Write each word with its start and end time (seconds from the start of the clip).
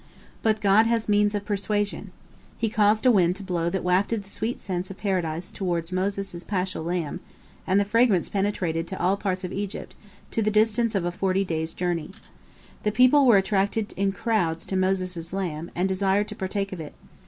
But 0.41 0.61
God 0.61 0.87
has 0.87 1.07
means 1.07 1.35
of 1.35 1.45
persuasion. 1.45 2.09
He 2.57 2.69
caused 2.71 3.05
a 3.05 3.11
wind 3.11 3.35
to 3.35 3.43
blow 3.43 3.69
that 3.69 3.83
wafted 3.83 4.23
the 4.23 4.31
sweet 4.31 4.59
scents 4.59 4.89
of 4.89 4.97
Paradise 4.97 5.51
toward 5.51 5.91
Moses' 5.91 6.43
paschal 6.43 6.83
lamb, 6.83 7.19
and 7.67 7.79
the 7.79 7.85
fragrance 7.85 8.27
penetrated 8.27 8.87
to 8.87 8.99
all 8.99 9.15
parts 9.15 9.43
of 9.43 9.53
Egypt, 9.53 9.93
to 10.31 10.41
the 10.41 10.49
distance 10.49 10.95
of 10.95 11.05
a 11.05 11.11
forty 11.11 11.45
days' 11.45 11.73
journey. 11.75 12.09
The 12.81 12.91
people 12.91 13.27
were 13.27 13.37
attracted 13.37 13.93
in 13.93 14.11
crowds 14.11 14.65
to 14.65 14.75
Moses' 14.75 15.33
lamb, 15.33 15.69
and 15.75 15.87
desired 15.87 16.27
to 16.29 16.35
partake 16.35 16.73
of 16.73 16.79
it. 16.81 16.95